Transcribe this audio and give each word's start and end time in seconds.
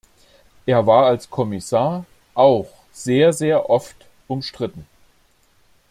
Er 0.65 0.87
war 0.87 1.05
als 1.05 1.29
Kommissar 1.29 2.07
auch 2.33 2.65
sehr, 2.91 3.33
sehr 3.33 3.69
oft 3.69 4.07
umstritten. 4.27 4.87